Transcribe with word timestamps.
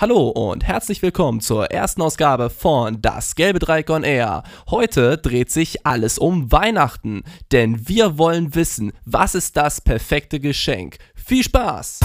Hallo 0.00 0.30
und 0.30 0.66
herzlich 0.66 1.02
willkommen 1.02 1.42
zur 1.42 1.72
ersten 1.72 2.00
Ausgabe 2.00 2.48
von 2.48 3.02
Das 3.02 3.34
Gelbe 3.34 3.58
Dreieck 3.58 3.90
on 3.90 4.02
Air. 4.02 4.44
Heute 4.70 5.18
dreht 5.18 5.50
sich 5.50 5.84
alles 5.84 6.16
um 6.16 6.50
Weihnachten, 6.50 7.22
denn 7.52 7.86
wir 7.86 8.16
wollen 8.16 8.54
wissen, 8.54 8.94
was 9.04 9.34
ist 9.34 9.58
das 9.58 9.82
perfekte 9.82 10.40
Geschenk. 10.40 10.96
Viel 11.14 11.42
Spaß! 11.42 12.00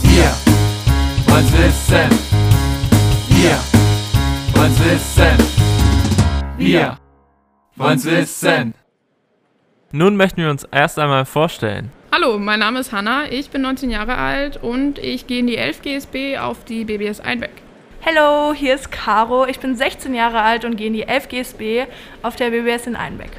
Wir 0.00 0.32
wollen's 1.26 1.52
wissen. 1.52 2.18
Wir 3.28 3.58
wollen's 4.54 4.78
wissen. 4.78 5.36
Wir 6.56 6.98
wollen's 7.76 8.04
wissen. 8.06 8.74
Nun 9.94 10.16
möchten 10.16 10.40
wir 10.40 10.48
uns 10.48 10.66
erst 10.72 10.98
einmal 10.98 11.26
vorstellen. 11.26 11.92
Hallo, 12.10 12.38
mein 12.38 12.60
Name 12.60 12.80
ist 12.80 12.92
Hanna, 12.92 13.30
ich 13.30 13.50
bin 13.50 13.60
19 13.60 13.90
Jahre 13.90 14.16
alt 14.16 14.56
und 14.56 14.98
ich 14.98 15.26
gehe 15.26 15.40
in 15.40 15.46
die 15.46 15.58
11 15.58 15.82
GSB 15.82 16.38
auf 16.38 16.64
die 16.64 16.86
BBS 16.86 17.20
Einbeck. 17.20 17.50
Hallo, 18.04 18.54
hier 18.54 18.74
ist 18.74 18.90
Caro. 18.90 19.46
Ich 19.46 19.60
bin 19.60 19.76
16 19.76 20.14
Jahre 20.14 20.40
alt 20.40 20.64
und 20.64 20.76
gehe 20.76 20.86
in 20.86 20.94
die 20.94 21.02
11 21.02 21.28
GSB 21.28 21.84
auf 22.22 22.36
der 22.36 22.50
BBS 22.52 22.86
in 22.86 22.96
Einbeck. 22.96 23.32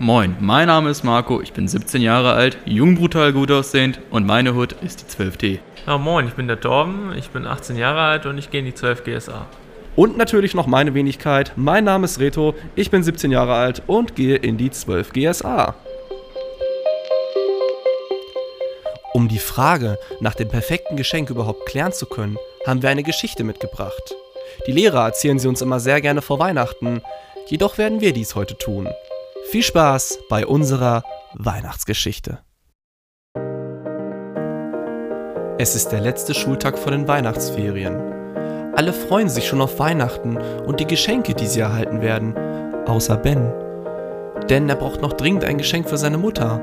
Moin, 0.00 0.34
mein 0.40 0.66
Name 0.66 0.90
ist 0.90 1.04
Marco, 1.04 1.40
ich 1.40 1.52
bin 1.52 1.68
17 1.68 2.02
Jahre 2.02 2.32
alt, 2.32 2.58
jung, 2.64 2.96
brutal, 2.96 3.32
gut 3.32 3.52
aussehend 3.52 4.00
und 4.10 4.26
meine 4.26 4.54
Hood 4.54 4.72
ist 4.82 5.02
die 5.02 5.22
12D. 5.22 5.60
Ja, 5.86 5.98
moin, 5.98 6.26
ich 6.26 6.34
bin 6.34 6.48
der 6.48 6.60
Torben, 6.60 7.12
ich 7.16 7.30
bin 7.30 7.46
18 7.46 7.76
Jahre 7.76 8.00
alt 8.00 8.26
und 8.26 8.38
ich 8.38 8.50
gehe 8.50 8.58
in 8.58 8.66
die 8.66 8.74
12 8.74 9.04
GSA. 9.04 9.46
Und 9.96 10.18
natürlich 10.18 10.54
noch 10.54 10.66
meine 10.66 10.92
Wenigkeit. 10.92 11.52
Mein 11.56 11.84
Name 11.84 12.04
ist 12.04 12.20
Reto, 12.20 12.54
ich 12.74 12.90
bin 12.90 13.02
17 13.02 13.30
Jahre 13.30 13.54
alt 13.54 13.82
und 13.86 14.14
gehe 14.14 14.36
in 14.36 14.58
die 14.58 14.70
12 14.70 15.12
GSA. 15.12 15.74
Um 19.14 19.28
die 19.28 19.38
Frage 19.38 19.98
nach 20.20 20.34
dem 20.34 20.48
perfekten 20.48 20.96
Geschenk 20.96 21.30
überhaupt 21.30 21.64
klären 21.64 21.92
zu 21.92 22.04
können, 22.04 22.36
haben 22.66 22.82
wir 22.82 22.90
eine 22.90 23.02
Geschichte 23.02 23.42
mitgebracht. 23.42 24.14
Die 24.66 24.72
Lehrer 24.72 25.06
erzählen 25.06 25.38
sie 25.38 25.48
uns 25.48 25.62
immer 25.62 25.80
sehr 25.80 26.02
gerne 26.02 26.20
vor 26.20 26.38
Weihnachten, 26.38 27.00
jedoch 27.46 27.78
werden 27.78 28.02
wir 28.02 28.12
dies 28.12 28.34
heute 28.34 28.58
tun. 28.58 28.88
Viel 29.48 29.62
Spaß 29.62 30.18
bei 30.28 30.46
unserer 30.46 31.02
Weihnachtsgeschichte. 31.32 32.40
Es 35.58 35.74
ist 35.74 35.88
der 35.88 36.00
letzte 36.00 36.34
Schultag 36.34 36.78
vor 36.78 36.92
den 36.92 37.08
Weihnachtsferien. 37.08 38.15
Alle 38.76 38.92
freuen 38.92 39.30
sich 39.30 39.46
schon 39.48 39.62
auf 39.62 39.78
Weihnachten 39.78 40.36
und 40.66 40.80
die 40.80 40.86
Geschenke, 40.86 41.32
die 41.32 41.46
sie 41.46 41.60
erhalten 41.60 42.02
werden, 42.02 42.36
außer 42.86 43.16
Ben. 43.16 43.50
Denn 44.50 44.68
er 44.68 44.76
braucht 44.76 45.00
noch 45.00 45.14
dringend 45.14 45.46
ein 45.46 45.56
Geschenk 45.56 45.88
für 45.88 45.96
seine 45.96 46.18
Mutter. 46.18 46.60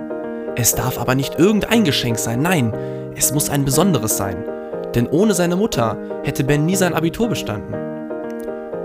Es 0.55 0.75
darf 0.75 0.99
aber 0.99 1.15
nicht 1.15 1.39
irgendein 1.39 1.83
Geschenk 1.83 2.19
sein, 2.19 2.43
nein, 2.43 2.71
es 3.15 3.33
muss 3.33 3.49
ein 3.49 3.65
besonderes 3.65 4.15
sein. 4.15 4.45
Denn 4.93 5.07
ohne 5.07 5.33
seine 5.33 5.55
Mutter 5.55 5.97
hätte 6.23 6.43
Ben 6.43 6.67
nie 6.67 6.75
sein 6.75 6.93
Abitur 6.93 7.29
bestanden. 7.29 7.73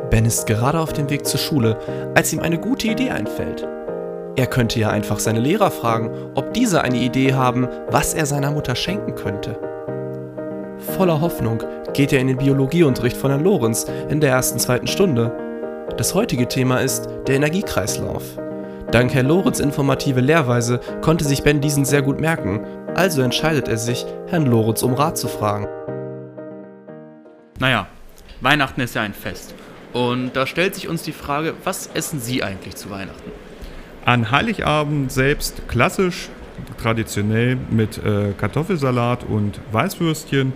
Ben 0.09 0.25
ist 0.25 0.47
gerade 0.47 0.81
auf 0.81 0.95
dem 0.95 1.11
Weg 1.11 1.27
zur 1.27 1.39
Schule, 1.39 1.77
als 2.15 2.33
ihm 2.33 2.41
eine 2.41 2.59
gute 2.59 2.89
Idee 2.89 3.11
einfällt. 3.11 3.69
Er 4.37 4.47
könnte 4.47 4.81
ja 4.81 4.89
einfach 4.89 5.19
seine 5.19 5.41
Lehrer 5.41 5.71
fragen, 5.71 6.11
ob 6.35 6.55
diese 6.55 6.81
eine 6.81 6.97
Idee 6.97 7.35
haben, 7.35 7.69
was 7.91 8.15
er 8.15 8.25
seiner 8.25 8.53
Mutter 8.53 8.75
schenken 8.75 9.17
könnte. 9.17 9.59
Voller 10.97 11.21
Hoffnung 11.21 11.63
geht 11.95 12.13
er 12.13 12.21
in 12.21 12.29
den 12.29 12.37
Biologieunterricht 12.37 13.17
von 13.17 13.31
Herrn 13.31 13.45
Lorenz 13.45 13.87
in 14.09 14.21
der 14.21 14.31
ersten, 14.31 14.59
zweiten 14.59 14.87
Stunde. 14.87 15.33
Das 15.97 16.15
heutige 16.15 16.49
Thema 16.49 16.79
ist 16.79 17.09
der 17.27 17.37
Energiekreislauf. 17.37 18.23
Dank 18.91 19.13
Herr 19.13 19.23
Lorenz 19.23 19.61
informative 19.61 20.21
Lehrweise 20.21 20.81
konnte 21.03 21.25
sich 21.25 21.43
Ben 21.43 21.61
diesen 21.61 21.85
sehr 21.85 22.03
gut 22.03 22.21
merken, 22.21 22.65
also 22.95 23.21
entscheidet 23.23 23.69
er 23.69 23.77
sich, 23.77 24.07
Herrn 24.29 24.47
Lorenz 24.47 24.83
um 24.83 24.95
Rat 24.95 25.19
zu 25.19 25.29
fragen. 25.29 25.67
Naja, 27.59 27.87
Weihnachten 28.41 28.81
ist 28.81 28.95
ja 28.95 29.03
ein 29.03 29.15
Fest. 29.15 29.55
Und 29.93 30.37
da 30.37 30.47
stellt 30.47 30.75
sich 30.75 30.89
uns 30.89 31.03
die 31.03 31.13
Frage, 31.13 31.55
was 31.65 31.91
essen 31.95 32.21
Sie 32.21 32.43
eigentlich 32.43 32.77
zu 32.77 32.91
Weihnachten? 32.91 33.31
An 34.05 34.31
Heiligabend 34.31 35.11
selbst 35.11 35.69
klassisch, 35.69 36.29
traditionell 36.81 37.57
mit 37.71 37.99
äh, 37.99 38.33
Kartoffelsalat 38.39 39.25
und 39.25 39.61
Weißwürstchen. 39.73 40.53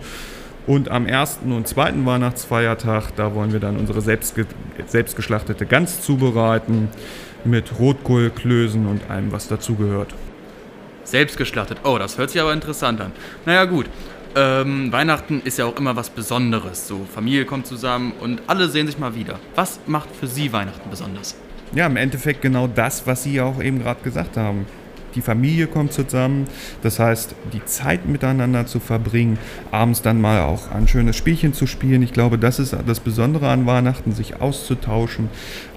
Und 0.66 0.90
am 0.90 1.06
ersten 1.06 1.52
und 1.52 1.66
zweiten 1.66 2.06
Weihnachtsfeiertag, 2.06 3.16
da 3.16 3.34
wollen 3.34 3.52
wir 3.52 3.60
dann 3.60 3.76
unsere 3.76 4.00
selbstge 4.00 4.46
selbstgeschlachtete 4.86 5.66
Gans 5.66 6.00
zubereiten 6.00 6.88
mit 7.44 7.78
Rotkohlklößen 7.78 8.86
und 8.86 9.10
allem, 9.10 9.32
was 9.32 9.48
dazugehört. 9.48 10.14
Selbstgeschlachtet. 11.04 11.78
Oh, 11.84 11.98
das 11.98 12.16
hört 12.16 12.30
sich 12.30 12.40
aber 12.40 12.52
interessant 12.52 13.00
an. 13.00 13.12
Naja, 13.44 13.64
gut. 13.64 13.86
Ähm, 14.34 14.90
Weihnachten 14.92 15.42
ist 15.44 15.58
ja 15.58 15.66
auch 15.66 15.76
immer 15.76 15.96
was 15.96 16.08
Besonderes. 16.10 16.88
So, 16.88 17.04
Familie 17.12 17.44
kommt 17.44 17.66
zusammen 17.66 18.12
und 18.20 18.40
alle 18.46 18.68
sehen 18.68 18.86
sich 18.86 18.98
mal 18.98 19.14
wieder. 19.14 19.38
Was 19.56 19.80
macht 19.86 20.14
für 20.14 20.26
Sie 20.26 20.52
Weihnachten 20.52 20.88
besonders? 20.88 21.36
Ja, 21.74 21.86
im 21.86 21.96
Endeffekt 21.96 22.40
genau 22.40 22.66
das, 22.66 23.06
was 23.06 23.24
Sie 23.24 23.40
auch 23.40 23.62
eben 23.62 23.80
gerade 23.82 24.00
gesagt 24.02 24.36
haben. 24.36 24.66
Die 25.14 25.20
Familie 25.20 25.66
kommt 25.66 25.92
zusammen, 25.92 26.46
das 26.82 26.98
heißt, 26.98 27.34
die 27.52 27.64
Zeit 27.64 28.06
miteinander 28.06 28.66
zu 28.66 28.80
verbringen, 28.80 29.38
abends 29.70 30.02
dann 30.02 30.20
mal 30.20 30.40
auch 30.40 30.70
ein 30.70 30.88
schönes 30.88 31.16
Spielchen 31.16 31.52
zu 31.52 31.66
spielen. 31.66 32.02
Ich 32.02 32.12
glaube, 32.12 32.38
das 32.38 32.58
ist 32.58 32.74
das 32.86 33.00
Besondere 33.00 33.48
an 33.48 33.66
Weihnachten, 33.66 34.12
sich 34.12 34.40
auszutauschen, 34.40 35.28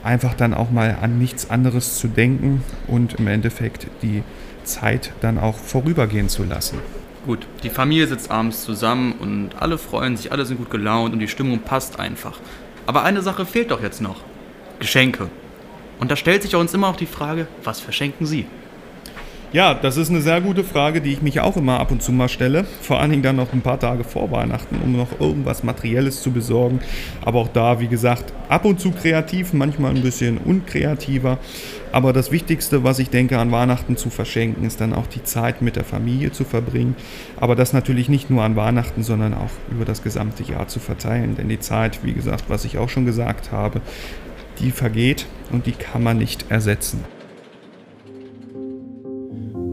einfach 0.04 0.34
dann 0.34 0.54
auch 0.54 0.72
mal 0.72 0.98
an 1.02 1.20
nichts 1.20 1.50
anderes 1.50 1.98
zu 1.98 2.08
denken 2.08 2.64
und 2.88 3.16
im 3.16 3.28
Endeffekt 3.28 3.88
die 4.02 4.24
Zeit 4.64 5.12
dann 5.22 5.38
auch 5.38 5.56
vorübergehen 5.56 6.30
zu 6.30 6.44
lassen. 6.44 6.80
Gut, 7.26 7.48
die 7.64 7.70
Familie 7.70 8.08
sitzt 8.08 8.30
abends 8.30 8.64
zusammen 8.64 9.14
und 9.14 9.50
alle 9.60 9.78
freuen 9.78 10.16
sich, 10.16 10.32
alle 10.32 10.46
sind 10.46 10.58
gut 10.58 10.70
gelaunt 10.70 11.14
und 11.14 11.20
die 11.20 11.28
Stimmung 11.28 11.60
passt 11.60 12.00
einfach. 12.00 12.40
Aber 12.86 13.04
eine 13.04 13.22
Sache 13.22 13.46
fehlt 13.46 13.72
doch 13.72 13.82
jetzt 13.82 14.02
noch. 14.02 14.18
Geschenke. 14.80 15.30
Und 16.00 16.12
da 16.12 16.16
stellt 16.16 16.44
sich 16.44 16.56
uns 16.56 16.74
immer 16.74 16.88
auch 16.88 16.98
die 16.98 17.06
Frage, 17.06 17.48
was 17.64 17.80
verschenken 17.80 18.26
Sie? 18.26 18.46
Ja, 19.56 19.74
das 19.74 19.96
ist 19.96 20.10
eine 20.10 20.20
sehr 20.20 20.42
gute 20.42 20.66
Frage, 20.66 21.00
die 21.00 21.14
ich 21.14 21.22
mich 21.22 21.40
auch 21.40 21.56
immer 21.56 21.80
ab 21.80 21.90
und 21.90 22.04
zu 22.04 22.12
mal 22.12 22.28
stelle. 22.28 22.66
Vor 22.82 23.00
allen 23.00 23.12
Dingen 23.12 23.24
dann 23.24 23.38
noch 23.38 23.54
ein 23.54 23.62
paar 23.62 23.80
Tage 23.80 24.04
vor 24.04 24.30
Weihnachten, 24.30 24.82
um 24.84 24.98
noch 24.98 25.18
irgendwas 25.22 25.64
Materielles 25.64 26.22
zu 26.22 26.32
besorgen. 26.32 26.82
Aber 27.22 27.40
auch 27.40 27.48
da, 27.48 27.80
wie 27.80 27.88
gesagt, 27.88 28.34
ab 28.50 28.66
und 28.66 28.82
zu 28.82 28.92
kreativ, 28.92 29.54
manchmal 29.54 29.96
ein 29.96 30.02
bisschen 30.02 30.40
unkreativer. 30.40 31.38
Aber 31.94 32.12
das 32.12 32.34
Wichtigste, 32.34 32.84
was 32.84 33.00
ich 33.00 33.12
denke, 33.12 33.40
an 33.40 33.54
Weihnachten 33.54 33.96
zu 33.96 34.10
verschenken, 34.10 34.66
ist 34.66 34.82
dann 34.82 34.92
auch 34.92 35.08
die 35.08 35.24
Zeit 35.24 35.62
mit 35.62 35.78
der 35.78 35.86
Familie 35.86 36.34
zu 36.34 36.44
verbringen. 36.44 36.98
Aber 37.38 37.56
das 37.56 37.72
natürlich 37.72 38.10
nicht 38.10 38.30
nur 38.30 38.44
an 38.44 38.58
Weihnachten, 38.58 39.04
sondern 39.04 39.34
auch 39.34 39.52
über 39.72 39.86
das 39.86 40.04
gesamte 40.04 40.44
Jahr 40.44 40.68
zu 40.68 40.82
verteilen. 40.82 41.38
Denn 41.38 41.48
die 41.48 41.62
Zeit, 41.62 42.04
wie 42.04 42.12
gesagt, 42.12 42.50
was 42.50 42.66
ich 42.66 42.78
auch 42.78 42.90
schon 42.90 43.06
gesagt 43.06 43.54
habe, 43.54 43.80
die 44.60 44.72
vergeht 44.72 45.28
und 45.54 45.66
die 45.66 45.72
kann 45.72 46.04
man 46.04 46.18
nicht 46.18 46.52
ersetzen. 46.52 47.15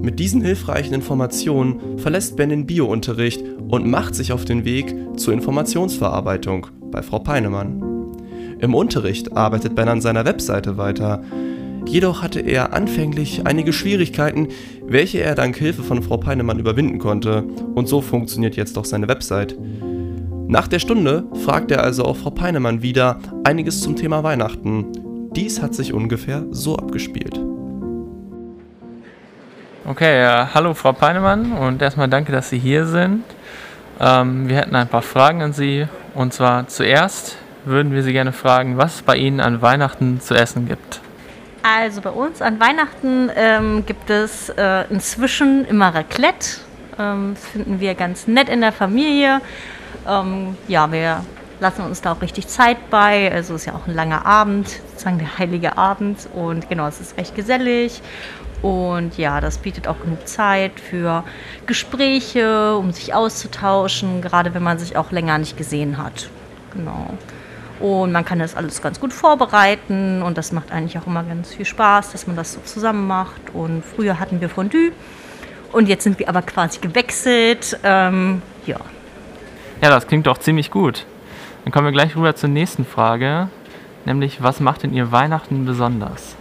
Mit 0.03 0.19
diesen 0.19 0.43
hilfreichen 0.43 0.95
Informationen 0.95 1.97
verlässt 1.97 2.37
Ben 2.37 2.49
den 2.49 2.67
Biounterricht 2.67 3.45
und 3.69 3.87
macht 3.87 4.17
sich 4.17 4.33
auf 4.33 4.45
den 4.45 4.65
Weg 4.65 4.93
zur 5.17 5.33
Informationsverarbeitung 5.33 6.67
bei 6.91 7.03
Frau 7.03 7.21
Peinemann. 7.21 7.81
Im 8.59 8.75
Unterricht 8.75 9.37
arbeitet 9.37 9.77
Ben 9.77 9.89
an 9.89 10.01
seiner 10.01 10.25
Webseite 10.25 10.77
weiter, 10.77 11.23
jedoch 11.87 12.21
hatte 12.21 12.41
er 12.41 12.73
anfänglich 12.73 13.47
einige 13.47 13.73
Schwierigkeiten, 13.73 14.49
welche 14.85 15.21
er 15.21 15.37
dank 15.37 15.57
Hilfe 15.57 15.85
von 15.85 16.03
Frau 16.03 16.17
Peinemann 16.17 16.59
überwinden 16.59 16.99
konnte, 16.99 17.45
und 17.77 17.87
so 17.87 18.01
funktioniert 18.01 18.57
jetzt 18.57 18.77
auch 18.79 18.85
seine 18.85 19.07
Website. 19.07 19.57
Nach 20.49 20.67
der 20.67 20.81
Stunde 20.81 21.27
fragt 21.45 21.71
er 21.71 21.85
also 21.85 22.05
auch 22.05 22.17
Frau 22.17 22.31
Peinemann 22.31 22.83
wieder 22.83 23.21
einiges 23.45 23.81
zum 23.81 23.95
Thema 23.95 24.25
Weihnachten. 24.25 24.87
Dies 25.37 25.63
hat 25.63 25.77
sich 25.77 25.93
ungefähr 25.93 26.45
so 26.51 26.77
abgespielt. 26.77 27.41
Okay, 29.93 30.23
äh, 30.23 30.47
hallo 30.55 30.73
Frau 30.73 30.95
Peinemann 30.95 31.53
und 31.53 31.83
erstmal 31.83 32.09
danke, 32.09 32.33
dass 32.33 32.49
Sie 32.49 32.59
hier 32.59 32.87
sind. 32.87 33.25
Ähm, 34.01 34.49
wir 34.49 34.57
hätten 34.57 34.75
ein 34.75 34.89
paar 34.89 35.03
Fragen 35.03 35.43
an 35.43 35.53
Sie 35.53 35.87
und 36.15 36.33
zwar 36.33 36.67
zuerst 36.67 37.37
würden 37.67 37.93
wir 37.93 38.03
Sie 38.03 38.15
gerne 38.15 38.33
fragen, 38.33 38.79
was 38.79 38.95
es 38.95 39.03
bei 39.03 39.17
Ihnen 39.17 39.39
an 39.39 39.61
Weihnachten 39.61 40.19
zu 40.19 40.33
essen 40.33 40.67
gibt. 40.67 41.03
Also 41.63 42.01
bei 42.01 42.09
uns 42.09 42.41
an 42.41 42.59
Weihnachten 42.59 43.31
ähm, 43.37 43.85
gibt 43.85 44.09
es 44.09 44.49
äh, 44.49 44.87
inzwischen 44.89 45.67
immer 45.67 45.95
Raclette. 45.95 46.61
Ähm, 46.99 47.35
das 47.35 47.45
finden 47.49 47.79
wir 47.79 47.95
ganz 47.95 48.27
nett 48.27 48.49
in 48.49 48.63
der 48.63 48.73
Familie. 48.73 49.43
Ähm, 50.09 50.57
ja, 50.69 50.91
wir 50.91 51.23
lassen 51.61 51.83
uns 51.83 52.01
da 52.01 52.13
auch 52.13 52.23
richtig 52.23 52.49
Zeit 52.49 52.79
bei. 52.89 53.31
Also 53.31 53.57
es 53.57 53.61
ist 53.61 53.67
ja 53.67 53.75
auch 53.75 53.87
ein 53.87 53.95
langer 53.95 54.25
Abend, 54.25 54.71
sozusagen 54.71 55.19
der 55.19 55.37
heilige 55.37 55.77
Abend. 55.77 56.31
Und 56.35 56.71
genau, 56.71 56.87
es 56.87 56.99
ist 56.99 57.19
recht 57.19 57.35
gesellig. 57.35 58.01
Und 58.63 59.19
ja, 59.19 59.41
das 59.41 59.59
bietet 59.59 59.89
auch 59.89 60.01
genug 60.01 60.27
Zeit 60.29 60.79
für 60.79 61.25
Gespräche, 61.67 62.77
um 62.77 62.93
sich 62.93 63.13
auszutauschen, 63.13 64.23
gerade 64.23 64.55
wenn 64.55 64.63
man 64.63 64.79
sich 64.79 64.97
auch 64.97 65.11
länger 65.11 65.37
nicht 65.39 65.57
gesehen 65.57 65.99
hat. 65.99 66.31
Genau. 66.73 67.19
Und 67.81 68.13
man 68.13 68.25
kann 68.25 68.39
das 68.39 68.55
alles 68.55 68.81
ganz 68.81 69.01
gut 69.01 69.13
vorbereiten 69.13 70.23
und 70.23 70.39
das 70.39 70.53
macht 70.53 70.71
eigentlich 70.71 70.97
auch 70.99 71.07
immer 71.09 71.25
ganz 71.25 71.53
viel 71.53 71.65
Spaß, 71.65 72.13
dass 72.13 72.29
man 72.29 72.37
das 72.37 72.53
so 72.53 72.61
zusammen 72.61 73.09
macht. 73.09 73.41
Und 73.53 73.85
früher 73.85 74.21
hatten 74.21 74.41
wir 74.41 74.49
Fondue 74.49 74.93
Und 75.73 75.89
jetzt 75.89 76.05
sind 76.05 76.21
wir 76.21 76.29
aber 76.29 76.43
quasi 76.43 76.79
gewechselt. 76.79 77.77
Ähm, 77.83 78.41
ja. 78.67 78.77
Ja, 79.81 79.91
das 79.91 80.07
klingt 80.07 80.29
doch 80.29 80.39
ziemlich 80.39 80.71
gut. 80.71 81.05
Dann 81.65 81.73
kommen 81.73 81.87
wir 81.87 81.93
gleich 81.93 82.15
rüber 82.15 82.37
zur 82.37 82.49
nächsten 82.51 82.85
Frage, 82.85 83.49
nämlich 84.05 84.41
was 84.43 84.61
macht 84.61 84.85
denn 84.85 84.93
ihr 84.93 85.11
Weihnachten 85.11 85.65
besonders? 85.65 86.37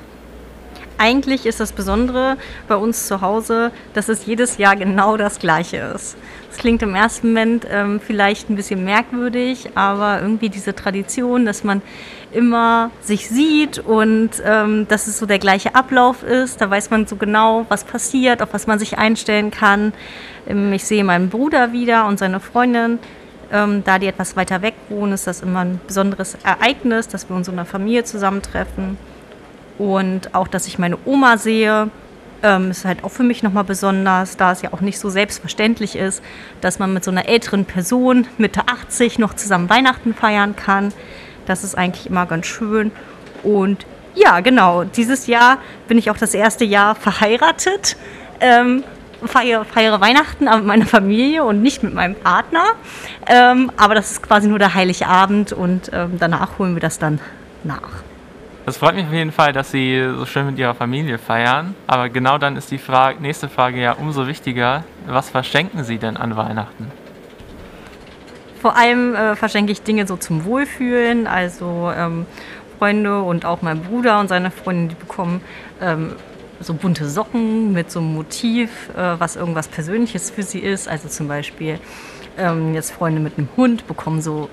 Eigentlich 1.01 1.47
ist 1.47 1.59
das 1.59 1.71
Besondere 1.71 2.37
bei 2.67 2.75
uns 2.75 3.07
zu 3.07 3.21
Hause, 3.21 3.71
dass 3.95 4.07
es 4.07 4.27
jedes 4.27 4.59
Jahr 4.59 4.75
genau 4.75 5.17
das 5.17 5.39
Gleiche 5.39 5.77
ist. 5.95 6.15
Es 6.51 6.57
klingt 6.57 6.83
im 6.83 6.93
ersten 6.93 7.29
Moment 7.29 7.65
ähm, 7.71 7.99
vielleicht 7.99 8.51
ein 8.51 8.55
bisschen 8.55 8.85
merkwürdig, 8.85 9.71
aber 9.73 10.21
irgendwie 10.21 10.49
diese 10.49 10.75
Tradition, 10.75 11.43
dass 11.43 11.63
man 11.63 11.81
immer 12.31 12.91
sich 13.01 13.27
sieht 13.29 13.79
und 13.79 14.29
ähm, 14.45 14.87
dass 14.89 15.07
es 15.07 15.17
so 15.17 15.25
der 15.25 15.39
gleiche 15.39 15.73
Ablauf 15.73 16.21
ist, 16.21 16.61
da 16.61 16.69
weiß 16.69 16.91
man 16.91 17.07
so 17.07 17.15
genau, 17.15 17.65
was 17.67 17.83
passiert, 17.83 18.43
auf 18.43 18.49
was 18.53 18.67
man 18.67 18.77
sich 18.77 18.99
einstellen 18.99 19.49
kann. 19.49 19.93
Ähm, 20.47 20.71
ich 20.71 20.85
sehe 20.85 21.03
meinen 21.03 21.29
Bruder 21.29 21.73
wieder 21.73 22.05
und 22.05 22.19
seine 22.19 22.39
Freundin. 22.39 22.99
Ähm, 23.51 23.83
da 23.83 23.97
die 23.97 24.05
etwas 24.05 24.35
weiter 24.35 24.61
weg 24.61 24.75
wohnen, 24.89 25.13
ist 25.13 25.25
das 25.25 25.41
immer 25.41 25.61
ein 25.61 25.81
besonderes 25.87 26.37
Ereignis, 26.43 27.07
dass 27.07 27.27
wir 27.27 27.35
uns 27.35 27.47
in 27.47 27.55
einer 27.55 27.65
Familie 27.65 28.03
zusammentreffen. 28.03 28.99
Und 29.81 30.35
auch, 30.35 30.47
dass 30.47 30.67
ich 30.67 30.77
meine 30.77 30.95
Oma 31.05 31.37
sehe, 31.37 31.89
ähm, 32.43 32.69
ist 32.69 32.85
halt 32.85 33.03
auch 33.03 33.09
für 33.09 33.23
mich 33.23 33.41
nochmal 33.41 33.63
besonders, 33.63 34.37
da 34.37 34.51
es 34.51 34.61
ja 34.61 34.73
auch 34.73 34.81
nicht 34.81 34.99
so 34.99 35.09
selbstverständlich 35.09 35.95
ist, 35.95 36.21
dass 36.61 36.77
man 36.77 36.93
mit 36.93 37.03
so 37.03 37.09
einer 37.09 37.27
älteren 37.27 37.65
Person, 37.65 38.27
Mitte 38.37 38.61
80, 38.67 39.17
noch 39.17 39.33
zusammen 39.33 39.71
Weihnachten 39.71 40.13
feiern 40.13 40.55
kann. 40.55 40.93
Das 41.47 41.63
ist 41.63 41.75
eigentlich 41.75 42.05
immer 42.05 42.27
ganz 42.27 42.45
schön. 42.45 42.91
Und 43.41 43.87
ja, 44.13 44.41
genau, 44.41 44.83
dieses 44.83 45.25
Jahr 45.25 45.57
bin 45.87 45.97
ich 45.97 46.11
auch 46.11 46.17
das 46.17 46.35
erste 46.35 46.63
Jahr 46.63 46.93
verheiratet. 46.93 47.97
Ähm, 48.39 48.83
feiere, 49.25 49.65
feiere 49.65 49.99
Weihnachten 49.99 50.45
mit 50.45 50.63
meiner 50.63 50.85
Familie 50.85 51.43
und 51.43 51.63
nicht 51.63 51.81
mit 51.81 51.95
meinem 51.95 52.13
Partner. 52.13 52.65
Ähm, 53.25 53.71
aber 53.77 53.95
das 53.95 54.11
ist 54.11 54.21
quasi 54.21 54.47
nur 54.47 54.59
der 54.59 54.75
heilige 54.75 55.07
Abend 55.07 55.53
und 55.53 55.89
ähm, 55.91 56.17
danach 56.19 56.59
holen 56.59 56.75
wir 56.75 56.81
das 56.81 56.99
dann 56.99 57.19
nach. 57.63 58.03
Das 58.63 58.77
freut 58.77 58.93
mich 58.93 59.07
auf 59.07 59.13
jeden 59.13 59.31
Fall, 59.31 59.53
dass 59.53 59.71
Sie 59.71 60.07
so 60.15 60.25
schön 60.27 60.45
mit 60.45 60.59
Ihrer 60.59 60.75
Familie 60.75 61.17
feiern. 61.17 61.75
Aber 61.87 62.09
genau 62.09 62.37
dann 62.37 62.55
ist 62.57 62.69
die 62.69 62.77
Frage, 62.77 63.19
nächste 63.19 63.49
Frage 63.49 63.81
ja 63.81 63.93
umso 63.93 64.27
wichtiger. 64.27 64.83
Was 65.07 65.31
verschenken 65.31 65.83
Sie 65.83 65.97
denn 65.97 66.15
an 66.15 66.37
Weihnachten? 66.37 66.91
Vor 68.61 68.77
allem 68.77 69.15
äh, 69.15 69.35
verschenke 69.35 69.71
ich 69.71 69.81
Dinge 69.81 70.05
so 70.05 70.15
zum 70.15 70.45
Wohlfühlen. 70.45 71.25
Also 71.25 71.91
ähm, 71.95 72.27
Freunde 72.77 73.23
und 73.23 73.45
auch 73.45 73.63
mein 73.63 73.81
Bruder 73.81 74.19
und 74.19 74.27
seine 74.27 74.51
Freundin, 74.51 74.89
die 74.89 74.95
bekommen 74.95 75.41
ähm, 75.81 76.13
so 76.59 76.75
bunte 76.75 77.09
Socken 77.09 77.73
mit 77.73 77.89
so 77.89 77.99
einem 77.99 78.13
Motiv, 78.13 78.89
äh, 78.95 79.19
was 79.19 79.37
irgendwas 79.37 79.69
Persönliches 79.69 80.29
für 80.29 80.43
sie 80.43 80.59
ist. 80.59 80.87
Also 80.87 81.07
zum 81.07 81.27
Beispiel 81.27 81.79
ähm, 82.37 82.75
jetzt 82.75 82.91
Freunde 82.91 83.21
mit 83.21 83.39
einem 83.39 83.49
Hund 83.57 83.87
bekommen 83.87 84.21
so 84.21 84.49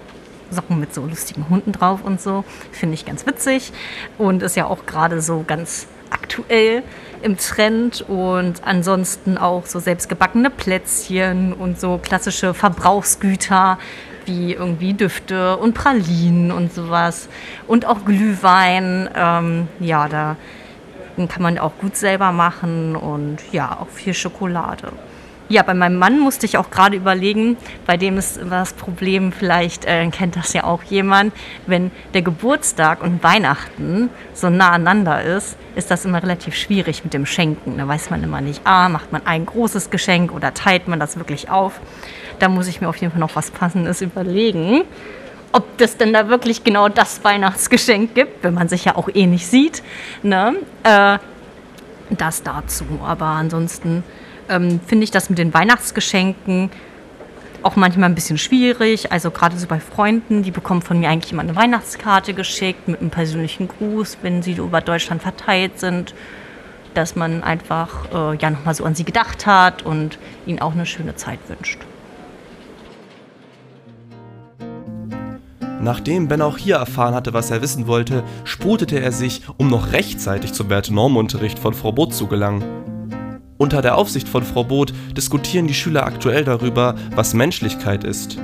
Socken 0.50 0.80
mit 0.80 0.94
so 0.94 1.04
lustigen 1.04 1.48
Hunden 1.48 1.72
drauf 1.72 2.00
und 2.04 2.20
so. 2.20 2.44
Finde 2.72 2.94
ich 2.94 3.04
ganz 3.04 3.26
witzig 3.26 3.72
und 4.16 4.42
ist 4.42 4.56
ja 4.56 4.66
auch 4.66 4.86
gerade 4.86 5.20
so 5.20 5.44
ganz 5.46 5.86
aktuell 6.10 6.82
im 7.22 7.36
Trend 7.36 8.04
und 8.08 8.62
ansonsten 8.64 9.38
auch 9.38 9.66
so 9.66 9.78
selbstgebackene 9.78 10.50
Plätzchen 10.50 11.52
und 11.52 11.80
so 11.80 11.98
klassische 11.98 12.54
Verbrauchsgüter 12.54 13.78
wie 14.24 14.52
irgendwie 14.52 14.94
Düfte 14.94 15.56
und 15.56 15.74
Pralinen 15.74 16.52
und 16.52 16.72
sowas 16.72 17.28
und 17.66 17.86
auch 17.86 18.04
Glühwein. 18.04 19.08
Ähm, 19.14 19.68
ja, 19.80 20.08
da 20.08 20.36
kann 21.16 21.42
man 21.42 21.58
auch 21.58 21.72
gut 21.80 21.96
selber 21.96 22.30
machen 22.30 22.94
und 22.94 23.38
ja, 23.50 23.78
auch 23.80 23.88
viel 23.88 24.14
Schokolade. 24.14 24.92
Ja, 25.50 25.62
bei 25.62 25.72
meinem 25.72 25.96
Mann 25.96 26.20
musste 26.20 26.44
ich 26.44 26.58
auch 26.58 26.70
gerade 26.70 26.94
überlegen, 26.96 27.56
bei 27.86 27.96
dem 27.96 28.18
ist 28.18 28.38
das 28.50 28.74
Problem, 28.74 29.32
vielleicht 29.32 29.86
äh, 29.86 30.06
kennt 30.10 30.36
das 30.36 30.52
ja 30.52 30.64
auch 30.64 30.82
jemand, 30.82 31.32
wenn 31.66 31.90
der 32.12 32.20
Geburtstag 32.20 33.02
und 33.02 33.22
Weihnachten 33.22 34.10
so 34.34 34.50
nah 34.50 34.72
aneinander 34.72 35.24
ist, 35.24 35.56
ist 35.74 35.90
das 35.90 36.04
immer 36.04 36.22
relativ 36.22 36.54
schwierig 36.54 37.02
mit 37.02 37.14
dem 37.14 37.24
Schenken. 37.24 37.78
Da 37.78 37.88
weiß 37.88 38.10
man 38.10 38.22
immer 38.22 38.42
nicht, 38.42 38.60
ah, 38.64 38.90
macht 38.90 39.10
man 39.10 39.22
ein 39.24 39.46
großes 39.46 39.88
Geschenk 39.88 40.32
oder 40.32 40.52
teilt 40.52 40.86
man 40.86 41.00
das 41.00 41.16
wirklich 41.16 41.48
auf. 41.48 41.80
Da 42.40 42.50
muss 42.50 42.68
ich 42.68 42.82
mir 42.82 42.88
auf 42.90 42.96
jeden 42.96 43.12
Fall 43.12 43.20
noch 43.20 43.34
was 43.34 43.50
Passendes 43.50 44.02
überlegen. 44.02 44.82
Ob 45.52 45.78
das 45.78 45.96
denn 45.96 46.12
da 46.12 46.28
wirklich 46.28 46.62
genau 46.62 46.90
das 46.90 47.24
Weihnachtsgeschenk 47.24 48.14
gibt, 48.14 48.44
wenn 48.44 48.52
man 48.52 48.68
sich 48.68 48.84
ja 48.84 48.96
auch 48.96 49.08
eh 49.14 49.24
nicht 49.24 49.46
sieht. 49.46 49.82
Ne? 50.22 50.56
Äh, 50.82 51.18
das 52.10 52.42
dazu. 52.42 52.84
Aber 53.02 53.26
ansonsten 53.26 54.04
ähm, 54.48 54.80
finde 54.86 55.04
ich 55.04 55.10
das 55.10 55.30
mit 55.30 55.38
den 55.38 55.52
Weihnachtsgeschenken 55.54 56.70
auch 57.62 57.76
manchmal 57.76 58.08
ein 58.08 58.14
bisschen 58.14 58.38
schwierig. 58.38 59.12
Also 59.12 59.30
gerade 59.30 59.58
so 59.58 59.66
bei 59.66 59.80
Freunden, 59.80 60.42
die 60.42 60.50
bekommen 60.50 60.82
von 60.82 61.00
mir 61.00 61.08
eigentlich 61.08 61.32
immer 61.32 61.42
eine 61.42 61.56
Weihnachtskarte 61.56 62.34
geschickt 62.34 62.88
mit 62.88 63.00
einem 63.00 63.10
persönlichen 63.10 63.68
Gruß, 63.68 64.18
wenn 64.22 64.42
sie 64.42 64.52
über 64.52 64.80
Deutschland 64.80 65.22
verteilt 65.22 65.78
sind, 65.78 66.14
dass 66.94 67.16
man 67.16 67.42
einfach 67.42 68.06
äh, 68.12 68.36
ja 68.36 68.50
nochmal 68.50 68.74
so 68.74 68.84
an 68.84 68.94
sie 68.94 69.04
gedacht 69.04 69.46
hat 69.46 69.82
und 69.82 70.18
ihnen 70.46 70.60
auch 70.60 70.72
eine 70.72 70.86
schöne 70.86 71.16
Zeit 71.16 71.38
wünscht. 71.48 71.80
Nachdem 75.80 76.26
Ben 76.26 76.42
auch 76.42 76.58
hier 76.58 76.76
erfahren 76.76 77.14
hatte, 77.14 77.32
was 77.32 77.52
er 77.52 77.62
wissen 77.62 77.86
wollte, 77.86 78.24
sputete 78.42 78.98
er 78.98 79.12
sich, 79.12 79.42
um 79.58 79.70
noch 79.70 79.92
rechtzeitig 79.92 80.52
zum 80.52 80.70
Werte-Norm-Unterricht 80.70 81.58
von 81.58 81.72
Frau 81.72 81.92
Boot 81.92 82.12
zu 82.12 82.26
gelangen. 82.26 82.97
Unter 83.58 83.82
der 83.82 83.96
Aufsicht 83.96 84.28
von 84.28 84.44
Frau 84.44 84.62
Boot 84.62 84.94
diskutieren 85.16 85.66
die 85.66 85.74
Schüler 85.74 86.06
aktuell 86.06 86.44
darüber, 86.44 86.94
was 87.16 87.34
Menschlichkeit 87.34 88.04
ist. 88.04 88.38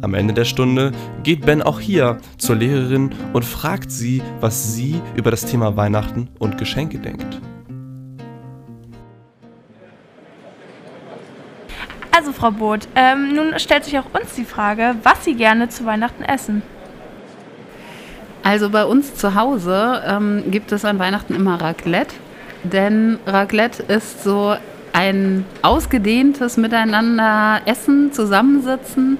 Am 0.00 0.14
Ende 0.14 0.32
der 0.32 0.46
Stunde 0.46 0.92
geht 1.22 1.44
Ben 1.44 1.60
auch 1.60 1.78
hier 1.78 2.16
zur 2.38 2.56
Lehrerin 2.56 3.10
und 3.34 3.44
fragt 3.44 3.92
sie, 3.92 4.22
was 4.40 4.72
sie 4.72 4.98
über 5.14 5.30
das 5.30 5.44
Thema 5.44 5.76
Weihnachten 5.76 6.30
und 6.38 6.56
Geschenke 6.56 6.98
denkt. 6.98 7.38
Also 12.16 12.32
Frau 12.32 12.50
Boot, 12.50 12.88
ähm, 12.94 13.34
nun 13.34 13.58
stellt 13.58 13.84
sich 13.84 13.98
auch 13.98 14.06
uns 14.18 14.34
die 14.36 14.44
Frage, 14.44 14.96
was 15.02 15.22
Sie 15.24 15.34
gerne 15.34 15.68
zu 15.68 15.84
Weihnachten 15.84 16.22
essen. 16.22 16.62
Also 18.42 18.70
bei 18.70 18.86
uns 18.86 19.14
zu 19.16 19.34
Hause 19.34 20.02
ähm, 20.06 20.44
gibt 20.50 20.72
es 20.72 20.86
an 20.86 20.98
Weihnachten 20.98 21.34
immer 21.34 21.60
Raclette 21.60 22.14
denn 22.62 23.18
Raclette 23.26 23.82
ist 23.82 24.24
so 24.24 24.54
ein 24.92 25.44
ausgedehntes 25.62 26.56
Miteinander 26.56 27.60
essen, 27.64 28.12
zusammensitzen 28.12 29.18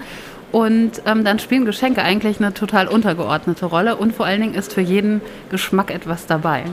und 0.53 1.03
ähm, 1.07 1.25
dann 1.25 1.39
spielen 1.39 1.65
Geschenke 1.65 2.03
eigentlich 2.03 2.41
eine 2.41 2.53
total 2.53 2.89
untergeordnete 2.89 3.67
Rolle 3.67 3.97
und 3.97 4.15
vor 4.15 4.27
allen 4.27 4.41
Dingen 4.41 4.55
ist 4.55 4.73
für 4.73 4.81
jeden 4.81 5.21
Geschmack 5.51 5.93
etwas 5.93 6.27
dabei. 6.27 6.65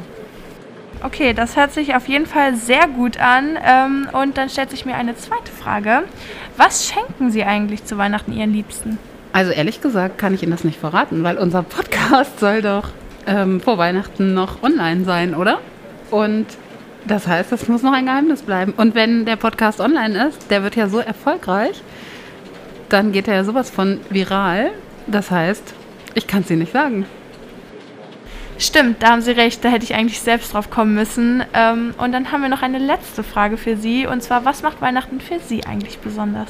Okay, 1.03 1.33
das 1.33 1.55
hört 1.55 1.73
sich 1.73 1.95
auf 1.95 2.07
jeden 2.07 2.25
Fall 2.25 2.55
sehr 2.55 2.87
gut 2.87 3.19
an. 3.19 3.57
Ähm, 3.63 4.07
und 4.13 4.37
dann 4.37 4.49
stellt 4.49 4.71
sich 4.71 4.85
mir 4.85 4.95
eine 4.95 5.15
zweite 5.15 5.51
Frage. 5.51 6.03
Was 6.57 6.87
schenken 6.87 7.29
Sie 7.29 7.43
eigentlich 7.43 7.85
zu 7.85 7.99
Weihnachten 7.99 8.33
Ihren 8.33 8.51
Liebsten? 8.51 8.97
Also 9.31 9.51
ehrlich 9.51 9.81
gesagt 9.81 10.17
kann 10.17 10.33
ich 10.33 10.41
Ihnen 10.41 10.51
das 10.51 10.63
nicht 10.63 10.79
verraten, 10.79 11.23
weil 11.23 11.37
unser 11.37 11.61
Podcast 11.61 12.39
soll 12.39 12.63
doch 12.63 12.89
ähm, 13.27 13.61
vor 13.61 13.77
Weihnachten 13.77 14.33
noch 14.33 14.63
online 14.63 15.05
sein, 15.05 15.35
oder? 15.35 15.59
Und 16.11 16.45
das 17.05 17.27
heißt, 17.27 17.51
das 17.51 17.67
muss 17.67 17.83
noch 17.83 17.93
ein 17.93 18.05
Geheimnis 18.05 18.41
bleiben. 18.41 18.73
Und 18.75 18.95
wenn 18.95 19.25
der 19.25 19.35
Podcast 19.35 19.79
online 19.79 20.27
ist, 20.27 20.49
der 20.51 20.63
wird 20.63 20.75
ja 20.75 20.89
so 20.89 20.99
erfolgreich, 20.99 21.81
dann 22.89 23.11
geht 23.11 23.27
er 23.27 23.35
ja 23.35 23.43
sowas 23.43 23.69
von 23.69 23.99
viral. 24.09 24.71
Das 25.07 25.31
heißt, 25.31 25.73
ich 26.15 26.27
kann 26.27 26.41
es 26.41 26.49
Ihnen 26.49 26.59
nicht 26.59 26.73
sagen. 26.73 27.05
Stimmt, 28.59 29.03
da 29.03 29.11
haben 29.11 29.21
Sie 29.21 29.31
recht, 29.31 29.63
da 29.63 29.69
hätte 29.69 29.85
ich 29.85 29.93
eigentlich 29.93 30.19
selbst 30.19 30.53
drauf 30.53 30.69
kommen 30.69 30.95
müssen. 30.95 31.43
Ähm, 31.53 31.93
und 31.97 32.11
dann 32.11 32.31
haben 32.31 32.41
wir 32.41 32.49
noch 32.49 32.63
eine 32.63 32.79
letzte 32.79 33.23
Frage 33.23 33.55
für 33.55 33.77
Sie, 33.77 34.07
und 34.07 34.23
zwar, 34.23 34.45
was 34.45 34.63
macht 34.63 34.81
Weihnachten 34.81 35.21
für 35.21 35.39
Sie 35.39 35.63
eigentlich 35.65 35.99
besonders? 35.99 36.49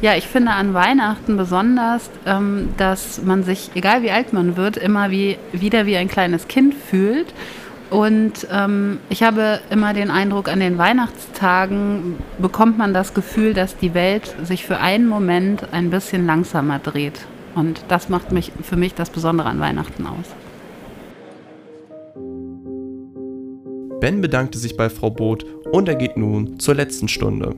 Ja, 0.00 0.14
ich 0.14 0.26
finde 0.26 0.52
an 0.52 0.74
Weihnachten 0.74 1.36
besonders, 1.36 2.10
ähm, 2.26 2.70
dass 2.78 3.22
man 3.22 3.44
sich, 3.44 3.70
egal 3.74 4.02
wie 4.02 4.10
alt 4.10 4.32
man 4.32 4.56
wird, 4.56 4.76
immer 4.76 5.10
wie, 5.10 5.38
wieder 5.52 5.86
wie 5.86 5.96
ein 5.96 6.08
kleines 6.08 6.48
Kind 6.48 6.74
fühlt 6.74 7.32
und 7.90 8.48
ähm, 8.50 8.98
ich 9.10 9.22
habe 9.22 9.60
immer 9.70 9.94
den 9.94 10.10
Eindruck, 10.10 10.48
an 10.48 10.58
den 10.60 10.76
Weihnachtstagen 10.76 12.16
bekommt 12.38 12.78
man 12.78 12.92
das 12.92 13.14
Gefühl, 13.14 13.54
dass 13.54 13.76
die 13.76 13.94
Welt 13.94 14.34
sich 14.42 14.66
für 14.66 14.78
einen 14.78 15.06
Moment 15.06 15.72
ein 15.72 15.90
bisschen 15.90 16.26
langsamer 16.26 16.80
dreht. 16.80 17.20
Und 17.54 17.84
das 17.88 18.08
macht 18.08 18.32
mich 18.32 18.52
für 18.62 18.76
mich 18.76 18.94
das 18.94 19.10
Besondere 19.10 19.48
an 19.48 19.60
Weihnachten 19.60 20.06
aus. 20.06 20.26
Ben 24.00 24.20
bedankte 24.20 24.58
sich 24.58 24.76
bei 24.76 24.90
Frau 24.90 25.10
Boot 25.10 25.46
und 25.72 25.88
er 25.88 25.94
geht 25.94 26.16
nun 26.16 26.58
zur 26.58 26.74
letzten 26.74 27.08
Stunde. 27.08 27.54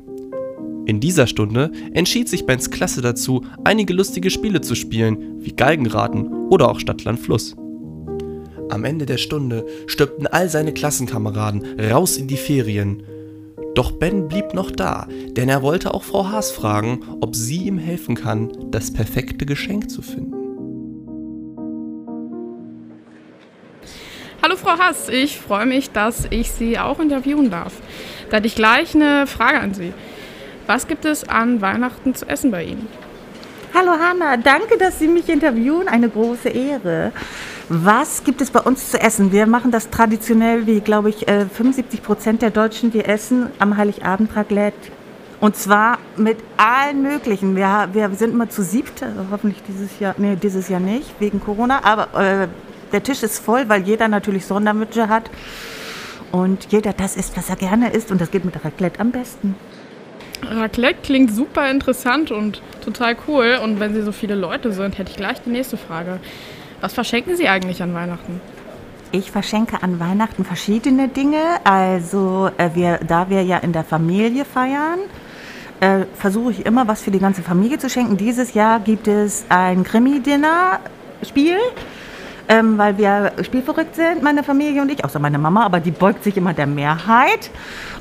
In 0.86 1.00
dieser 1.00 1.26
Stunde 1.26 1.72
entschied 1.92 2.28
sich 2.28 2.46
Bens 2.46 2.70
Klasse 2.70 3.02
dazu, 3.02 3.44
einige 3.64 3.92
lustige 3.92 4.30
Spiele 4.30 4.60
zu 4.60 4.74
spielen, 4.74 5.42
wie 5.42 5.52
Galgenraten 5.52 6.48
oder 6.48 6.70
auch 6.70 6.80
Stadtland 6.80 7.18
Fluss. 7.18 7.56
Am 8.70 8.84
Ende 8.84 9.06
der 9.06 9.16
Stunde 9.16 9.66
stürmten 9.86 10.26
all 10.26 10.48
seine 10.48 10.72
Klassenkameraden 10.72 11.80
raus 11.90 12.16
in 12.16 12.28
die 12.28 12.36
Ferien. 12.36 13.02
Doch 13.74 13.92
Ben 13.92 14.28
blieb 14.28 14.54
noch 14.54 14.70
da, 14.70 15.06
denn 15.30 15.48
er 15.48 15.62
wollte 15.62 15.94
auch 15.94 16.02
Frau 16.02 16.28
Haas 16.28 16.50
fragen, 16.50 17.00
ob 17.20 17.34
sie 17.34 17.64
ihm 17.66 17.78
helfen 17.78 18.14
kann, 18.14 18.52
das 18.70 18.92
perfekte 18.92 19.46
Geschenk 19.46 19.90
zu 19.90 20.02
finden. 20.02 20.34
Hallo 24.42 24.56
Frau 24.56 24.78
Haas, 24.78 25.08
ich 25.08 25.38
freue 25.38 25.66
mich, 25.66 25.90
dass 25.90 26.26
ich 26.30 26.50
Sie 26.50 26.78
auch 26.78 27.00
interviewen 27.00 27.50
darf. 27.50 27.74
Da 28.30 28.36
hätte 28.36 28.46
ich 28.46 28.54
gleich 28.54 28.94
eine 28.94 29.26
Frage 29.26 29.60
an 29.60 29.74
Sie. 29.74 29.92
Was 30.66 30.86
gibt 30.86 31.04
es 31.04 31.28
an 31.28 31.60
Weihnachten 31.60 32.14
zu 32.14 32.26
essen 32.28 32.50
bei 32.50 32.64
Ihnen? 32.64 32.88
Hallo 33.74 33.92
Hanna, 33.92 34.36
danke, 34.36 34.78
dass 34.78 34.98
Sie 34.98 35.08
mich 35.08 35.28
interviewen. 35.28 35.88
Eine 35.88 36.08
große 36.08 36.48
Ehre. 36.48 37.12
Was 37.70 38.24
gibt 38.24 38.40
es 38.40 38.50
bei 38.50 38.60
uns 38.60 38.90
zu 38.90 38.98
essen? 38.98 39.30
Wir 39.30 39.46
machen 39.46 39.70
das 39.70 39.90
traditionell, 39.90 40.66
wie 40.66 40.80
glaube 40.80 41.10
ich 41.10 41.26
75 41.26 42.00
äh, 42.00 42.02
Prozent 42.02 42.40
der 42.40 42.50
Deutschen, 42.50 42.90
die 42.90 43.04
essen 43.04 43.50
am 43.58 43.76
Heiligabend 43.76 44.34
Raclette. 44.34 44.90
Und 45.40 45.54
zwar 45.54 45.98
mit 46.16 46.38
allen 46.56 47.02
möglichen. 47.02 47.54
Wir, 47.56 47.90
wir 47.92 48.10
sind 48.14 48.32
immer 48.32 48.48
zu 48.48 48.62
siebt, 48.62 49.02
also 49.02 49.26
hoffentlich 49.30 49.62
dieses 49.68 50.00
Jahr, 50.00 50.14
nee, 50.16 50.36
dieses 50.36 50.68
Jahr 50.68 50.80
nicht, 50.80 51.08
wegen 51.20 51.40
Corona, 51.40 51.84
aber 51.84 52.18
äh, 52.18 52.48
der 52.92 53.02
Tisch 53.02 53.22
ist 53.22 53.38
voll, 53.38 53.68
weil 53.68 53.82
jeder 53.82 54.08
natürlich 54.08 54.46
Sondermütze 54.46 55.08
hat. 55.10 55.30
Und 56.32 56.72
jeder 56.72 56.94
das 56.94 57.16
isst, 57.16 57.36
was 57.36 57.50
er 57.50 57.56
gerne 57.56 57.90
isst. 57.90 58.10
Und 58.10 58.20
das 58.20 58.30
geht 58.30 58.44
mit 58.46 58.64
Raclette 58.64 58.98
am 59.00 59.10
besten. 59.10 59.54
Raclette 60.42 61.00
klingt 61.02 61.34
super 61.34 61.70
interessant 61.70 62.30
und 62.30 62.62
total 62.82 63.14
cool. 63.26 63.58
Und 63.62 63.78
wenn 63.78 63.94
Sie 63.94 64.02
so 64.02 64.12
viele 64.12 64.34
Leute 64.34 64.72
sind, 64.72 64.96
hätte 64.96 65.10
ich 65.10 65.16
gleich 65.16 65.40
die 65.42 65.50
nächste 65.50 65.76
Frage. 65.76 66.18
Was 66.80 66.94
verschenken 66.94 67.36
Sie 67.36 67.48
eigentlich 67.48 67.82
an 67.82 67.94
Weihnachten? 67.94 68.40
Ich 69.10 69.30
verschenke 69.30 69.82
an 69.82 69.98
Weihnachten 69.98 70.44
verschiedene 70.44 71.08
Dinge. 71.08 71.42
Also, 71.64 72.50
äh, 72.58 72.70
wir, 72.74 72.98
da 72.98 73.30
wir 73.30 73.42
ja 73.42 73.58
in 73.58 73.72
der 73.72 73.84
Familie 73.84 74.44
feiern, 74.44 74.98
äh, 75.80 76.04
versuche 76.14 76.52
ich 76.52 76.66
immer 76.66 76.86
was 76.86 77.02
für 77.02 77.10
die 77.10 77.18
ganze 77.18 77.42
Familie 77.42 77.78
zu 77.78 77.88
schenken. 77.88 78.16
Dieses 78.16 78.54
Jahr 78.54 78.80
gibt 78.80 79.08
es 79.08 79.44
ein 79.48 79.82
Krimi-Dinner-Spiel 79.82 81.58
ähm, 82.48 82.78
weil 82.78 82.96
wir 82.98 83.32
spielverrückt 83.42 83.94
sind, 83.94 84.22
meine 84.22 84.42
Familie 84.42 84.82
und 84.82 84.90
ich, 84.90 85.04
außer 85.04 85.18
meine 85.18 85.38
Mama, 85.38 85.64
aber 85.64 85.80
die 85.80 85.90
beugt 85.90 86.24
sich 86.24 86.36
immer 86.36 86.54
der 86.54 86.66
Mehrheit. 86.66 87.50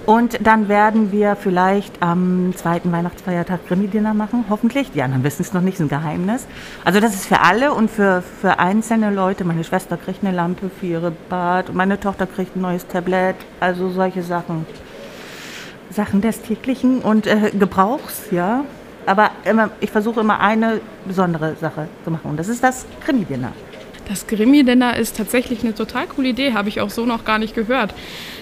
Und 0.06 0.48
dann 0.48 0.70
werden 0.70 1.12
wir 1.12 1.36
vielleicht 1.36 2.02
am 2.02 2.54
zweiten 2.56 2.94
Weihnachtsfeiertag 2.94 3.68
Krimi-Dinner 3.68 4.14
machen, 4.14 4.46
hoffentlich. 4.50 4.92
Die 4.92 5.02
anderen 5.02 5.26
wissen 5.26 5.42
es 5.42 5.54
noch 5.54 5.62
nicht, 5.62 5.74
ist 5.74 5.82
ein 5.82 5.90
Geheimnis. 5.90 6.48
Also 6.86 7.02
das 7.02 7.14
ist 7.14 7.26
für 7.26 7.42
alle 7.42 7.74
und 7.74 7.92
für, 7.92 8.24
für 8.42 8.58
einzelne 8.58 9.12
Leute. 9.12 9.44
Meine 9.44 9.66
Schwester 9.66 9.98
kriegt 9.98 10.24
eine 10.24 10.34
Lampe 10.34 10.70
für 10.70 10.86
ihre 10.86 11.12
Bad 11.12 11.70
und 11.70 11.76
meine 11.76 12.00
Tochter 12.00 12.26
kriegt 12.26 12.56
ein 12.56 12.62
neues 12.62 12.88
Tablet. 12.88 13.36
Also 13.60 13.90
solche 13.90 14.24
Sachen. 14.24 14.66
Sachen 15.90 16.22
des 16.22 16.42
täglichen 16.42 17.00
und 17.00 17.28
äh, 17.28 17.52
Gebrauchs, 17.58 18.32
ja. 18.32 18.64
Aber 19.06 19.32
immer, 19.46 19.72
ich 19.80 19.92
versuche 19.92 20.20
immer 20.20 20.40
eine 20.40 20.82
besondere 21.06 21.56
Sache 21.56 21.88
zu 22.04 22.12
machen 22.12 22.32
und 22.32 22.38
das 22.38 22.50
ist 22.50 22.62
das 22.62 22.86
Krimi-Dinner. 23.06 23.54
Das 24.08 24.28
Grimmi-Dinner 24.28 24.96
ist 24.98 25.18
tatsächlich 25.18 25.64
eine 25.64 25.76
total 25.76 26.08
coole 26.08 26.30
Idee, 26.30 26.54
habe 26.54 26.70
ich 26.70 26.80
auch 26.80 26.90
so 26.90 27.06
noch 27.06 27.26
gar 27.26 27.40
nicht 27.40 27.54
gehört. 27.54 27.94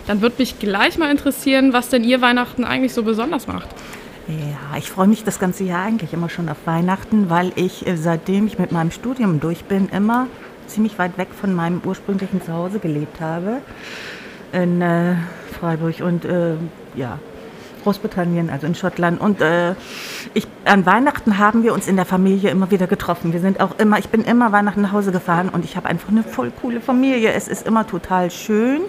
Dann 0.06 0.22
würde 0.22 0.36
mich 0.38 0.60
gleich 0.60 0.98
mal 0.98 1.10
interessieren, 1.10 1.74
was 1.74 1.90
denn 1.90 2.04
ihr 2.04 2.22
Weihnachten 2.22 2.64
eigentlich 2.64 2.94
so 2.94 3.04
besonders 3.04 3.48
macht. 3.48 3.70
Ja, 4.28 4.78
ich 4.78 4.90
freue 4.90 5.08
mich 5.08 5.24
das 5.24 5.40
ganze 5.40 5.64
Jahr 5.64 5.86
eigentlich 5.86 6.14
immer 6.14 6.30
schon 6.30 6.50
auf 6.50 6.58
Weihnachten, 6.66 7.30
weil 7.30 7.52
ich, 7.56 7.86
äh, 7.86 7.96
seitdem 7.96 8.48
ich 8.48 8.58
mit 8.58 8.72
meinem 8.72 8.92
Studium 8.92 9.40
durch 9.40 9.66
bin, 9.66 9.90
immer 9.90 10.28
ziemlich 10.68 10.98
weit 10.98 11.18
weg 11.18 11.28
von 11.40 11.54
meinem 11.54 11.82
ursprünglichen 11.84 12.42
Zuhause 12.42 12.80
gelebt 12.80 13.20
habe. 13.20 13.62
In 14.52 14.82
äh, 14.82 15.16
Freiburg 15.60 16.00
und 16.02 16.26
äh, 16.26 16.56
ja, 16.96 17.20
Großbritannien, 17.86 18.50
also 18.50 18.66
in 18.66 18.74
Schottland. 18.74 19.22
Und 19.22 19.42
äh, 19.42 19.76
ich, 20.34 20.48
an 20.66 20.88
Weihnachten 20.88 21.38
haben 21.38 21.62
wir 21.62 21.72
uns 21.72 21.88
in 21.88 21.96
der 21.96 22.06
Familie 22.06 22.50
immer 22.50 22.72
wieder 22.72 22.88
getroffen. 22.88 23.32
Wir 23.32 23.40
sind 23.40 23.62
auch 23.62 23.78
immer, 23.78 24.00
ich 24.00 24.10
bin 24.10 24.24
immer 24.24 24.52
Weihnachten 24.52 24.82
nach 24.82 24.92
Hause 24.92 25.12
gefahren 25.12 25.50
und 25.50 25.64
ich 25.64 25.78
habe 25.78 25.88
einfach 25.88 26.10
eine 26.10 26.24
voll 26.24 26.52
coole 26.62 26.82
Familie. 26.82 27.32
Es 27.34 27.48
ist 27.48 27.66
immer 27.66 27.86
total 27.86 28.32
schön. 28.32 28.82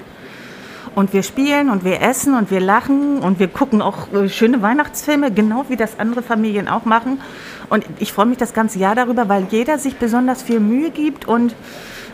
Und 0.94 1.12
wir 1.12 1.22
spielen 1.22 1.68
und 1.68 1.84
wir 1.84 2.00
essen 2.00 2.34
und 2.34 2.50
wir 2.50 2.60
lachen 2.60 3.18
und 3.18 3.38
wir 3.38 3.48
gucken 3.48 3.82
auch 3.82 4.10
äh, 4.14 4.30
schöne 4.30 4.62
Weihnachtsfilme, 4.62 5.30
genau 5.30 5.66
wie 5.68 5.76
das 5.76 5.98
andere 6.00 6.22
Familien 6.22 6.68
auch 6.68 6.86
machen. 6.86 7.20
Und 7.68 7.84
ich 7.98 8.14
freue 8.14 8.24
mich 8.24 8.38
das 8.38 8.54
ganze 8.54 8.78
Jahr 8.78 8.94
darüber, 8.94 9.28
weil 9.28 9.46
jeder 9.50 9.78
sich 9.78 9.96
besonders 9.96 10.42
viel 10.42 10.58
Mühe 10.58 10.90
gibt 10.90 11.28
und 11.28 11.54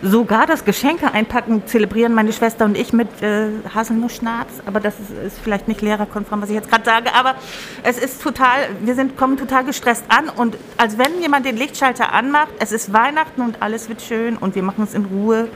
sogar 0.02 0.46
das 0.46 0.64
Geschenke 0.64 1.12
einpacken 1.12 1.62
zelebrieren 1.66 2.12
meine 2.12 2.32
Schwester 2.32 2.64
und 2.64 2.76
ich 2.76 2.92
mit 2.92 3.22
äh, 3.22 3.48
Haselnussschnarz. 3.72 4.48
Aber 4.66 4.80
das 4.80 4.94
ist, 4.98 5.10
ist, 5.10 5.38
vielleicht 5.38 5.68
nicht 5.68 5.80
lehrerkonform, 5.80 6.42
was 6.42 6.48
ich 6.48 6.56
jetzt 6.56 6.68
gerade 6.68 6.84
sage. 6.84 7.14
Aber 7.14 7.36
es 7.84 7.98
ist 7.98 8.20
total, 8.20 8.68
wir 8.80 8.96
sind, 8.96 9.16
kommen 9.16 9.36
total 9.36 9.64
gestresst 9.64 10.04
an 10.08 10.28
und 10.28 10.56
als 10.76 10.98
wenn 10.98 11.20
jemand 11.20 11.46
den 11.46 11.56
Lichtschalter 11.56 12.12
anmacht, 12.12 12.52
es 12.58 12.72
ist 12.72 12.92
Weihnachten 12.92 13.40
und 13.42 13.62
alles 13.62 13.88
wird 13.88 14.02
schön 14.02 14.36
und 14.36 14.56
wir 14.56 14.62
machen 14.64 14.84
es 14.84 14.92
in 14.92 15.04
Ruhe, 15.04 15.48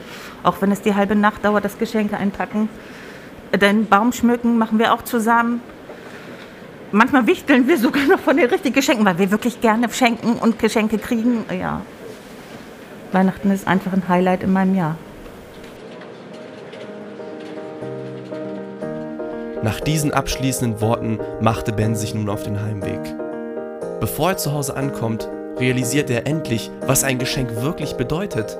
auch 0.43 0.61
wenn 0.61 0.71
es 0.71 0.81
die 0.81 0.95
halbe 0.95 1.15
Nacht 1.15 1.43
dauert, 1.43 1.65
das 1.65 1.77
Geschenke 1.77 2.17
einpacken. 2.17 2.69
Den 3.53 3.85
Baum 3.85 4.13
schmücken 4.13 4.57
machen 4.57 4.79
wir 4.79 4.93
auch 4.93 5.03
zusammen. 5.03 5.61
Manchmal 6.93 7.27
wichteln 7.27 7.67
wir 7.67 7.77
sogar 7.77 8.05
noch 8.05 8.19
von 8.19 8.37
den 8.37 8.49
richtigen 8.49 8.73
Geschenken, 8.73 9.05
weil 9.05 9.19
wir 9.19 9.29
wirklich 9.29 9.59
gerne 9.59 9.89
schenken 9.89 10.33
und 10.39 10.57
Geschenke 10.57 10.97
kriegen. 10.97 11.43
Ja, 11.49 11.81
Weihnachten 13.13 13.51
ist 13.51 13.67
einfach 13.67 13.93
ein 13.93 14.07
Highlight 14.07 14.43
in 14.43 14.53
meinem 14.53 14.75
Jahr. 14.75 14.95
Nach 19.63 19.79
diesen 19.79 20.13
abschließenden 20.13 20.81
Worten 20.81 21.19
machte 21.41 21.73
Ben 21.73 21.95
sich 21.95 22.13
nun 22.13 22.29
auf 22.29 22.43
den 22.43 22.61
Heimweg. 22.61 22.99
Bevor 23.99 24.29
er 24.29 24.37
zu 24.37 24.53
Hause 24.53 24.75
ankommt, 24.75 25.27
realisiert 25.59 26.09
er 26.09 26.27
endlich, 26.27 26.69
was 26.85 27.03
ein 27.03 27.17
Geschenk 27.17 27.61
wirklich 27.61 27.95
bedeutet. 27.95 28.57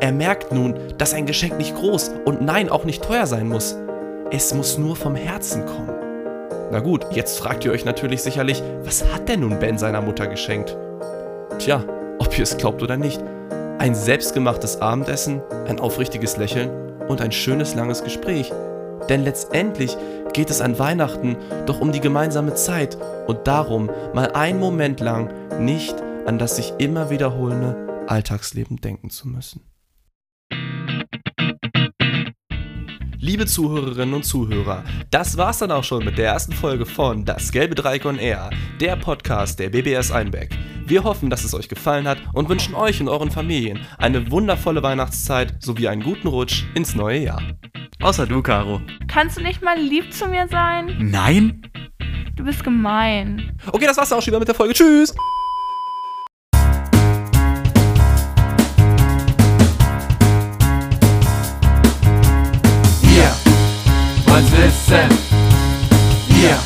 Er 0.00 0.12
merkt 0.12 0.52
nun, 0.52 0.74
dass 0.98 1.14
ein 1.14 1.26
Geschenk 1.26 1.56
nicht 1.56 1.74
groß 1.74 2.10
und 2.24 2.42
nein, 2.42 2.68
auch 2.68 2.84
nicht 2.84 3.02
teuer 3.02 3.26
sein 3.26 3.48
muss. 3.48 3.76
Es 4.30 4.52
muss 4.52 4.76
nur 4.76 4.96
vom 4.96 5.14
Herzen 5.14 5.64
kommen. 5.64 5.94
Na 6.72 6.80
gut, 6.80 7.06
jetzt 7.12 7.38
fragt 7.38 7.64
ihr 7.64 7.70
euch 7.70 7.84
natürlich 7.84 8.22
sicherlich, 8.22 8.62
was 8.82 9.04
hat 9.14 9.28
denn 9.28 9.40
nun 9.40 9.60
Ben 9.60 9.78
seiner 9.78 10.00
Mutter 10.02 10.26
geschenkt? 10.26 10.76
Tja, 11.58 11.82
ob 12.18 12.36
ihr 12.36 12.42
es 12.42 12.56
glaubt 12.56 12.82
oder 12.82 12.96
nicht, 12.96 13.22
ein 13.78 13.94
selbstgemachtes 13.94 14.80
Abendessen, 14.80 15.42
ein 15.66 15.80
aufrichtiges 15.80 16.36
Lächeln 16.36 16.70
und 17.08 17.20
ein 17.20 17.32
schönes 17.32 17.74
langes 17.74 18.02
Gespräch. 18.02 18.52
Denn 19.08 19.22
letztendlich 19.22 19.96
geht 20.32 20.50
es 20.50 20.60
an 20.60 20.78
Weihnachten 20.78 21.36
doch 21.66 21.80
um 21.80 21.92
die 21.92 22.00
gemeinsame 22.00 22.54
Zeit 22.54 22.96
und 23.26 23.46
darum, 23.46 23.90
mal 24.14 24.32
einen 24.32 24.58
Moment 24.58 25.00
lang 25.00 25.32
nicht 25.60 25.94
an 26.26 26.38
das 26.38 26.56
sich 26.56 26.72
immer 26.78 27.10
wiederholende 27.10 28.04
Alltagsleben 28.08 28.80
denken 28.80 29.10
zu 29.10 29.28
müssen. 29.28 29.62
Liebe 33.18 33.46
Zuhörerinnen 33.46 34.14
und 34.14 34.24
Zuhörer, 34.24 34.84
das 35.10 35.36
war's 35.36 35.58
dann 35.58 35.72
auch 35.72 35.84
schon 35.84 36.04
mit 36.04 36.16
der 36.18 36.28
ersten 36.28 36.52
Folge 36.52 36.86
von 36.86 37.24
Das 37.24 37.50
Gelbe 37.50 37.74
Dreieck 37.74 38.04
on 38.04 38.18
Air, 38.18 38.50
der 38.80 38.96
Podcast 38.96 39.58
der 39.58 39.70
BBS 39.70 40.12
Einbeck. 40.12 40.56
Wir 40.86 41.02
hoffen, 41.02 41.30
dass 41.30 41.42
es 41.42 41.52
euch 41.52 41.68
gefallen 41.68 42.06
hat 42.06 42.18
und 42.32 42.48
wünschen 42.48 42.76
euch 42.76 43.00
und 43.00 43.08
euren 43.08 43.32
Familien 43.32 43.80
eine 43.98 44.30
wundervolle 44.30 44.84
Weihnachtszeit 44.84 45.60
sowie 45.60 45.88
einen 45.88 46.02
guten 46.02 46.28
Rutsch 46.28 46.62
ins 46.76 46.94
neue 46.94 47.18
Jahr. 47.18 47.42
Außer 48.00 48.26
du, 48.26 48.40
Caro. 48.40 48.80
Kannst 49.08 49.36
du 49.36 49.42
nicht 49.42 49.62
mal 49.62 49.76
lieb 49.76 50.12
zu 50.12 50.28
mir 50.28 50.46
sein? 50.46 50.96
Nein? 51.00 51.62
Du 52.36 52.44
bist 52.44 52.62
gemein. 52.62 53.52
Okay, 53.72 53.86
das 53.86 53.96
war's 53.96 54.12
auch 54.12 54.22
schon 54.22 54.28
wieder 54.28 54.38
mit 54.38 54.48
der 54.48 54.54
Folge. 54.54 54.74
Tschüss! 54.74 55.12
wollen's 64.26 64.52
wissen. 64.52 65.08
Wir 66.28 66.56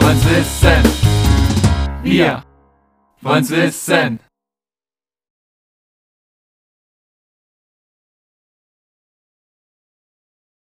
wollen's 0.00 0.24
wissen. 0.24 0.82
Wir 2.02 2.42
wollen's 3.22 3.50
wissen. 3.50 4.20